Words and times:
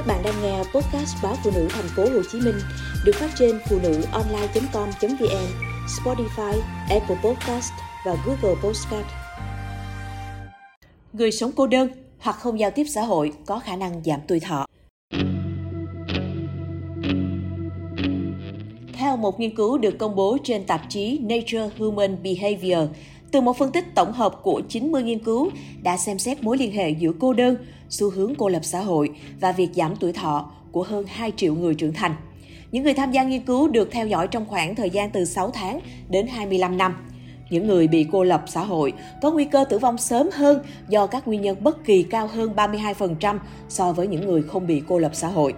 Các 0.00 0.06
bạn 0.06 0.22
đang 0.24 0.42
nghe 0.42 0.58
podcast 0.58 1.16
báo 1.22 1.36
phụ 1.44 1.50
nữ 1.54 1.68
thành 1.70 1.88
phố 1.96 2.02
Hồ 2.02 2.22
Chí 2.32 2.40
Minh 2.40 2.54
được 3.04 3.12
phát 3.14 3.30
trên 3.38 3.58
phụ 3.68 3.78
nữ 3.82 4.02
online.com.vn, 4.12 5.46
Spotify, 5.86 6.60
Apple 6.90 7.16
Podcast 7.24 7.72
và 8.06 8.16
Google 8.26 8.60
Podcast. 8.62 9.06
Người 11.12 11.32
sống 11.32 11.50
cô 11.56 11.66
đơn 11.66 11.88
hoặc 12.18 12.32
không 12.32 12.60
giao 12.60 12.70
tiếp 12.70 12.84
xã 12.84 13.02
hội 13.02 13.32
có 13.46 13.58
khả 13.58 13.76
năng 13.76 14.02
giảm 14.04 14.20
tuổi 14.28 14.40
thọ. 14.40 14.66
Theo 18.92 19.16
một 19.16 19.40
nghiên 19.40 19.56
cứu 19.56 19.78
được 19.78 19.98
công 19.98 20.16
bố 20.16 20.38
trên 20.44 20.64
tạp 20.64 20.80
chí 20.88 21.18
Nature 21.18 21.70
Human 21.78 22.16
Behavior, 22.22 22.88
từ 23.30 23.40
một 23.40 23.56
phân 23.56 23.72
tích 23.72 23.84
tổng 23.94 24.12
hợp 24.12 24.42
của 24.42 24.62
90 24.68 25.02
nghiên 25.02 25.18
cứu 25.18 25.50
đã 25.82 25.96
xem 25.96 26.18
xét 26.18 26.42
mối 26.42 26.58
liên 26.58 26.72
hệ 26.72 26.90
giữa 26.90 27.12
cô 27.20 27.32
đơn, 27.32 27.56
xu 27.88 28.10
hướng 28.10 28.34
cô 28.38 28.48
lập 28.48 28.64
xã 28.64 28.80
hội 28.80 29.10
và 29.40 29.52
việc 29.52 29.68
giảm 29.74 29.96
tuổi 29.96 30.12
thọ 30.12 30.50
của 30.72 30.82
hơn 30.82 31.04
2 31.08 31.32
triệu 31.36 31.54
người 31.54 31.74
trưởng 31.74 31.92
thành. 31.92 32.14
Những 32.72 32.84
người 32.84 32.94
tham 32.94 33.12
gia 33.12 33.24
nghiên 33.24 33.42
cứu 33.42 33.68
được 33.68 33.88
theo 33.92 34.06
dõi 34.06 34.28
trong 34.28 34.46
khoảng 34.46 34.74
thời 34.74 34.90
gian 34.90 35.10
từ 35.10 35.24
6 35.24 35.50
tháng 35.50 35.80
đến 36.08 36.26
25 36.26 36.78
năm. 36.78 36.96
Những 37.50 37.66
người 37.66 37.88
bị 37.88 38.06
cô 38.12 38.24
lập 38.24 38.44
xã 38.46 38.64
hội 38.64 38.92
có 39.22 39.30
nguy 39.30 39.44
cơ 39.44 39.64
tử 39.64 39.78
vong 39.78 39.98
sớm 39.98 40.28
hơn 40.32 40.62
do 40.88 41.06
các 41.06 41.28
nguyên 41.28 41.42
nhân 41.42 41.56
bất 41.60 41.84
kỳ 41.84 42.02
cao 42.02 42.26
hơn 42.26 42.52
32% 42.56 43.38
so 43.68 43.92
với 43.92 44.06
những 44.06 44.26
người 44.26 44.42
không 44.42 44.66
bị 44.66 44.82
cô 44.88 44.98
lập 44.98 45.10
xã 45.14 45.28
hội. 45.28 45.54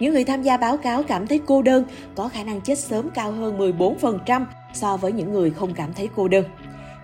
Những 0.00 0.12
người 0.12 0.24
tham 0.24 0.42
gia 0.42 0.56
báo 0.56 0.76
cáo 0.76 1.02
cảm 1.02 1.26
thấy 1.26 1.40
cô 1.46 1.62
đơn 1.62 1.84
có 2.14 2.28
khả 2.28 2.44
năng 2.44 2.60
chết 2.60 2.78
sớm 2.78 3.10
cao 3.14 3.32
hơn 3.32 3.58
14% 3.58 4.44
so 4.72 4.96
với 4.96 5.12
những 5.12 5.32
người 5.32 5.50
không 5.50 5.74
cảm 5.74 5.92
thấy 5.94 6.08
cô 6.16 6.28
đơn. 6.28 6.44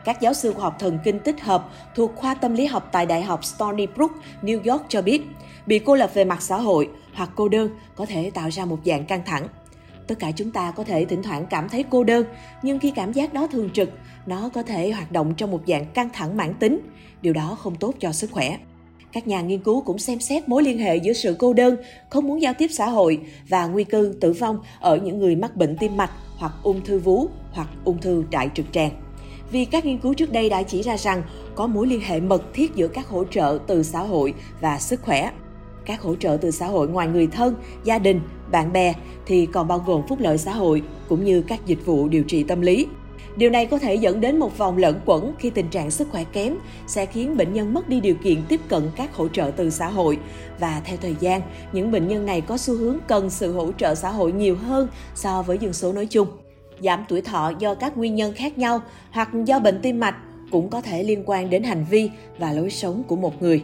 Các 0.04 0.20
giáo 0.20 0.34
sư 0.34 0.52
khoa 0.52 0.62
học 0.62 0.76
thần 0.78 0.98
kinh 1.04 1.18
tích 1.18 1.40
hợp 1.40 1.68
thuộc 1.94 2.16
khoa 2.16 2.34
tâm 2.34 2.54
lý 2.54 2.66
học 2.66 2.88
tại 2.92 3.06
Đại 3.06 3.22
học 3.22 3.44
Stony 3.44 3.86
Brook, 3.86 4.10
New 4.42 4.72
York 4.72 4.84
cho 4.88 5.02
biết, 5.02 5.22
bị 5.66 5.78
cô 5.78 5.94
lập 5.94 6.10
về 6.14 6.24
mặt 6.24 6.42
xã 6.42 6.56
hội 6.56 6.88
hoặc 7.14 7.30
cô 7.36 7.48
đơn 7.48 7.70
có 7.94 8.06
thể 8.06 8.30
tạo 8.34 8.50
ra 8.50 8.64
một 8.64 8.78
dạng 8.84 9.04
căng 9.04 9.22
thẳng. 9.26 9.48
Tất 10.06 10.18
cả 10.18 10.30
chúng 10.36 10.50
ta 10.50 10.70
có 10.70 10.84
thể 10.84 11.04
thỉnh 11.04 11.22
thoảng 11.22 11.46
cảm 11.50 11.68
thấy 11.68 11.84
cô 11.90 12.04
đơn, 12.04 12.24
nhưng 12.62 12.78
khi 12.78 12.90
cảm 12.90 13.12
giác 13.12 13.32
đó 13.34 13.46
thường 13.46 13.70
trực, 13.70 13.90
nó 14.26 14.48
có 14.54 14.62
thể 14.62 14.90
hoạt 14.90 15.12
động 15.12 15.34
trong 15.36 15.50
một 15.50 15.60
dạng 15.66 15.86
căng 15.86 16.08
thẳng 16.12 16.36
mãn 16.36 16.54
tính. 16.54 16.80
Điều 17.22 17.32
đó 17.32 17.56
không 17.60 17.74
tốt 17.74 17.94
cho 18.00 18.12
sức 18.12 18.30
khỏe. 18.30 18.58
Các 19.12 19.26
nhà 19.26 19.40
nghiên 19.40 19.62
cứu 19.62 19.80
cũng 19.80 19.98
xem 19.98 20.20
xét 20.20 20.48
mối 20.48 20.62
liên 20.62 20.78
hệ 20.78 20.96
giữa 20.96 21.12
sự 21.12 21.36
cô 21.38 21.52
đơn, 21.52 21.76
không 22.08 22.26
muốn 22.26 22.42
giao 22.42 22.54
tiếp 22.54 22.68
xã 22.72 22.88
hội 22.88 23.20
và 23.48 23.66
nguy 23.66 23.84
cơ 23.84 24.12
tử 24.20 24.32
vong 24.32 24.58
ở 24.80 24.96
những 24.96 25.18
người 25.18 25.36
mắc 25.36 25.56
bệnh 25.56 25.76
tim 25.76 25.96
mạch 25.96 26.10
hoặc 26.36 26.52
ung 26.62 26.84
thư 26.84 26.98
vú 26.98 27.28
hoặc 27.52 27.68
ung 27.84 28.00
thư 28.00 28.24
đại 28.30 28.50
trực 28.54 28.66
tràng 28.72 28.90
vì 29.50 29.64
các 29.64 29.84
nghiên 29.84 29.98
cứu 29.98 30.14
trước 30.14 30.32
đây 30.32 30.48
đã 30.48 30.62
chỉ 30.62 30.82
ra 30.82 30.96
rằng 30.96 31.22
có 31.54 31.66
mối 31.66 31.86
liên 31.86 32.00
hệ 32.00 32.20
mật 32.20 32.42
thiết 32.54 32.74
giữa 32.74 32.88
các 32.88 33.08
hỗ 33.08 33.24
trợ 33.24 33.58
từ 33.66 33.82
xã 33.82 34.00
hội 34.00 34.34
và 34.60 34.78
sức 34.78 35.02
khỏe. 35.02 35.30
Các 35.84 36.02
hỗ 36.02 36.14
trợ 36.14 36.38
từ 36.40 36.50
xã 36.50 36.66
hội 36.66 36.88
ngoài 36.88 37.08
người 37.08 37.26
thân, 37.26 37.54
gia 37.84 37.98
đình, 37.98 38.20
bạn 38.50 38.72
bè 38.72 38.94
thì 39.26 39.46
còn 39.46 39.68
bao 39.68 39.84
gồm 39.86 40.02
phúc 40.08 40.18
lợi 40.20 40.38
xã 40.38 40.52
hội 40.52 40.82
cũng 41.08 41.24
như 41.24 41.42
các 41.42 41.66
dịch 41.66 41.86
vụ 41.86 42.08
điều 42.08 42.22
trị 42.22 42.42
tâm 42.42 42.60
lý. 42.60 42.86
Điều 43.36 43.50
này 43.50 43.66
có 43.66 43.78
thể 43.78 43.94
dẫn 43.94 44.20
đến 44.20 44.38
một 44.38 44.58
vòng 44.58 44.76
lẫn 44.76 45.00
quẩn 45.04 45.34
khi 45.38 45.50
tình 45.50 45.68
trạng 45.68 45.90
sức 45.90 46.08
khỏe 46.10 46.24
kém 46.32 46.56
sẽ 46.86 47.06
khiến 47.06 47.36
bệnh 47.36 47.52
nhân 47.52 47.74
mất 47.74 47.88
đi 47.88 48.00
điều 48.00 48.14
kiện 48.14 48.42
tiếp 48.48 48.60
cận 48.68 48.82
các 48.96 49.14
hỗ 49.14 49.28
trợ 49.28 49.50
từ 49.56 49.70
xã 49.70 49.88
hội 49.88 50.18
và 50.60 50.82
theo 50.84 50.96
thời 51.02 51.14
gian, 51.20 51.42
những 51.72 51.90
bệnh 51.90 52.08
nhân 52.08 52.26
này 52.26 52.40
có 52.40 52.58
xu 52.58 52.74
hướng 52.74 52.98
cần 53.08 53.30
sự 53.30 53.52
hỗ 53.52 53.72
trợ 53.72 53.94
xã 53.94 54.10
hội 54.10 54.32
nhiều 54.32 54.56
hơn 54.56 54.88
so 55.14 55.42
với 55.42 55.58
dân 55.58 55.72
số 55.72 55.92
nói 55.92 56.06
chung 56.06 56.28
giảm 56.80 57.04
tuổi 57.08 57.20
thọ 57.20 57.52
do 57.58 57.74
các 57.74 57.96
nguyên 57.96 58.14
nhân 58.14 58.32
khác 58.34 58.58
nhau 58.58 58.80
hoặc 59.10 59.28
do 59.44 59.58
bệnh 59.58 59.80
tim 59.82 60.00
mạch 60.00 60.16
cũng 60.50 60.68
có 60.68 60.80
thể 60.80 61.02
liên 61.02 61.22
quan 61.26 61.50
đến 61.50 61.62
hành 61.62 61.86
vi 61.90 62.10
và 62.38 62.52
lối 62.52 62.70
sống 62.70 63.02
của 63.06 63.16
một 63.16 63.42
người. 63.42 63.62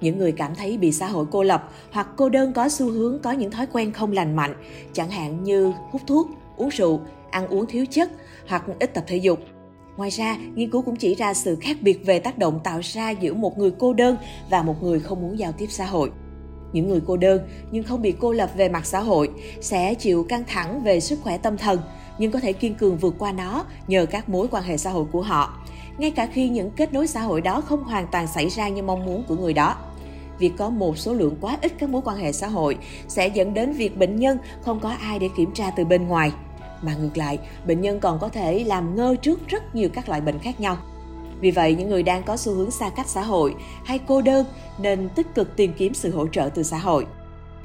Những 0.00 0.18
người 0.18 0.32
cảm 0.32 0.54
thấy 0.54 0.78
bị 0.78 0.92
xã 0.92 1.06
hội 1.06 1.26
cô 1.30 1.42
lập 1.42 1.70
hoặc 1.92 2.08
cô 2.16 2.28
đơn 2.28 2.52
có 2.52 2.68
xu 2.68 2.90
hướng 2.90 3.18
có 3.18 3.32
những 3.32 3.50
thói 3.50 3.66
quen 3.72 3.92
không 3.92 4.12
lành 4.12 4.36
mạnh, 4.36 4.54
chẳng 4.92 5.10
hạn 5.10 5.44
như 5.44 5.72
hút 5.90 6.02
thuốc, 6.06 6.28
uống 6.56 6.68
rượu, 6.68 7.00
ăn 7.30 7.46
uống 7.48 7.66
thiếu 7.66 7.84
chất 7.90 8.10
hoặc 8.48 8.64
ít 8.80 8.94
tập 8.94 9.04
thể 9.06 9.16
dục. 9.16 9.38
Ngoài 9.96 10.10
ra, 10.10 10.36
nghiên 10.54 10.70
cứu 10.70 10.82
cũng 10.82 10.96
chỉ 10.96 11.14
ra 11.14 11.34
sự 11.34 11.56
khác 11.60 11.76
biệt 11.80 12.06
về 12.06 12.18
tác 12.18 12.38
động 12.38 12.60
tạo 12.64 12.80
ra 12.82 13.10
giữa 13.10 13.34
một 13.34 13.58
người 13.58 13.70
cô 13.78 13.92
đơn 13.92 14.16
và 14.50 14.62
một 14.62 14.82
người 14.82 15.00
không 15.00 15.22
muốn 15.22 15.38
giao 15.38 15.52
tiếp 15.52 15.66
xã 15.70 15.84
hội. 15.84 16.10
Những 16.72 16.88
người 16.88 17.00
cô 17.06 17.16
đơn 17.16 17.48
nhưng 17.70 17.84
không 17.84 18.02
bị 18.02 18.14
cô 18.20 18.32
lập 18.32 18.50
về 18.56 18.68
mặt 18.68 18.86
xã 18.86 19.00
hội 19.00 19.30
sẽ 19.60 19.94
chịu 19.94 20.26
căng 20.28 20.44
thẳng 20.46 20.82
về 20.82 21.00
sức 21.00 21.18
khỏe 21.22 21.38
tâm 21.38 21.56
thần, 21.56 21.80
nhưng 22.18 22.32
có 22.32 22.40
thể 22.40 22.52
kiên 22.52 22.74
cường 22.74 22.98
vượt 22.98 23.14
qua 23.18 23.32
nó 23.32 23.64
nhờ 23.86 24.06
các 24.06 24.28
mối 24.28 24.48
quan 24.50 24.64
hệ 24.64 24.76
xã 24.76 24.90
hội 24.90 25.04
của 25.12 25.22
họ, 25.22 25.58
ngay 25.98 26.10
cả 26.10 26.28
khi 26.32 26.48
những 26.48 26.70
kết 26.70 26.92
nối 26.92 27.06
xã 27.06 27.20
hội 27.20 27.40
đó 27.40 27.60
không 27.60 27.84
hoàn 27.84 28.06
toàn 28.12 28.26
xảy 28.26 28.48
ra 28.48 28.68
như 28.68 28.82
mong 28.82 29.06
muốn 29.06 29.24
của 29.28 29.36
người 29.36 29.52
đó. 29.52 29.76
Việc 30.38 30.52
có 30.58 30.70
một 30.70 30.98
số 30.98 31.12
lượng 31.12 31.36
quá 31.40 31.58
ít 31.62 31.72
các 31.78 31.88
mối 31.88 32.02
quan 32.04 32.16
hệ 32.16 32.32
xã 32.32 32.48
hội 32.48 32.78
sẽ 33.08 33.28
dẫn 33.28 33.54
đến 33.54 33.72
việc 33.72 33.96
bệnh 33.96 34.16
nhân 34.16 34.38
không 34.62 34.80
có 34.80 34.88
ai 34.88 35.18
để 35.18 35.28
kiểm 35.36 35.52
tra 35.54 35.70
từ 35.70 35.84
bên 35.84 36.08
ngoài. 36.08 36.32
Mà 36.82 36.94
ngược 36.94 37.16
lại, 37.16 37.38
bệnh 37.66 37.80
nhân 37.80 38.00
còn 38.00 38.18
có 38.18 38.28
thể 38.28 38.64
làm 38.64 38.96
ngơ 38.96 39.16
trước 39.22 39.48
rất 39.48 39.74
nhiều 39.74 39.88
các 39.92 40.08
loại 40.08 40.20
bệnh 40.20 40.38
khác 40.38 40.60
nhau. 40.60 40.76
Vì 41.40 41.50
vậy, 41.50 41.74
những 41.74 41.88
người 41.88 42.02
đang 42.02 42.22
có 42.22 42.36
xu 42.36 42.54
hướng 42.54 42.70
xa 42.70 42.90
cách 42.90 43.08
xã 43.08 43.22
hội 43.22 43.54
hay 43.84 43.98
cô 44.06 44.22
đơn 44.22 44.46
nên 44.78 45.08
tích 45.08 45.34
cực 45.34 45.56
tìm 45.56 45.72
kiếm 45.78 45.94
sự 45.94 46.10
hỗ 46.10 46.26
trợ 46.26 46.50
từ 46.54 46.62
xã 46.62 46.78
hội. 46.78 47.06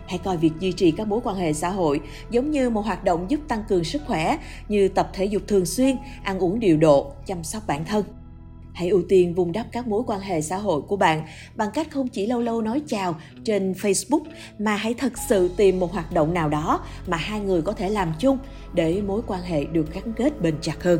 Hãy 0.08 0.18
coi 0.18 0.38
việc 0.38 0.52
duy 0.60 0.72
trì 0.72 0.92
các 0.92 1.08
mối 1.08 1.20
quan 1.24 1.36
hệ 1.36 1.54
xã 1.54 1.70
hội 1.70 2.02
giống 2.30 2.52
như 2.52 2.70
một 2.70 2.82
hoạt 2.82 3.04
động 3.04 3.26
giúp 3.30 3.40
tăng 3.48 3.64
cường 3.70 3.84
sức 3.84 4.02
khỏe 4.08 4.38
như 4.68 4.88
tập 4.88 5.10
thể 5.14 5.26
dục 5.26 5.42
thường 5.48 5.66
xuyên, 5.66 5.98
ăn 6.24 6.40
uống 6.40 6.60
điều 6.60 6.78
độ, 6.78 7.12
chăm 7.26 7.44
sóc 7.44 7.64
bản 7.68 7.86
thân. 7.86 8.04
Hãy 8.74 8.90
ưu 8.90 9.02
tiên 9.10 9.34
vun 9.36 9.52
đắp 9.52 9.66
các 9.72 9.88
mối 9.88 10.04
quan 10.08 10.20
hệ 10.20 10.42
xã 10.42 10.58
hội 10.58 10.82
của 10.82 10.98
bạn 10.98 11.26
bằng 11.56 11.70
cách 11.74 11.92
không 11.92 12.08
chỉ 12.08 12.26
lâu 12.26 12.42
lâu 12.42 12.62
nói 12.62 12.82
chào 12.88 13.16
trên 13.44 13.72
Facebook 13.72 14.24
mà 14.60 14.76
hãy 14.76 14.94
thật 14.94 15.14
sự 15.30 15.52
tìm 15.58 15.80
một 15.80 15.94
hoạt 15.94 16.12
động 16.12 16.34
nào 16.34 16.50
đó 16.50 16.80
mà 17.08 17.18
hai 17.18 17.40
người 17.40 17.62
có 17.62 17.72
thể 17.72 17.90
làm 17.90 18.14
chung 18.20 18.38
để 18.74 19.02
mối 19.02 19.22
quan 19.28 19.42
hệ 19.42 19.66
được 19.66 19.94
gắn 19.94 20.14
kết 20.14 20.42
bền 20.42 20.56
chặt 20.62 20.84
hơn. 20.84 21.00